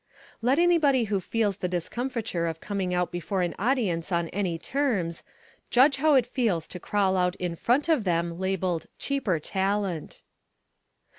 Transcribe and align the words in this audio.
Let 0.41 0.57
anybody 0.57 1.03
who 1.03 1.21
knows 1.35 1.57
the 1.57 1.67
discomfiture 1.67 2.47
of 2.47 2.59
coming 2.59 2.91
out 2.91 3.11
before 3.11 3.43
an 3.43 3.53
audience 3.59 4.11
on 4.11 4.29
any 4.29 4.57
terms, 4.57 5.21
judge 5.69 5.97
how 5.97 6.15
it 6.15 6.25
feels 6.25 6.65
to 6.69 6.79
crawl 6.79 7.15
out 7.15 7.35
in 7.35 7.55
front 7.55 7.87
of 7.87 8.03
them 8.03 8.39
labelled 8.39 8.87
cheaper 8.97 9.37
talent. 9.39 10.23